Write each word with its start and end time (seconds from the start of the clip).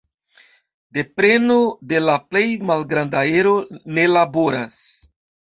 Do 0.97 1.03
preno 1.19 1.57
de 1.91 1.99
la 2.05 2.15
plej 2.31 2.47
malgranda 2.71 3.23
ero 3.43 3.53
ne 3.99 4.09
laboras. 4.17 4.83